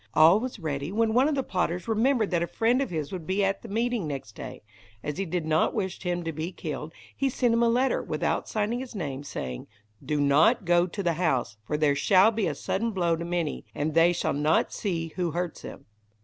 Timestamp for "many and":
13.25-13.93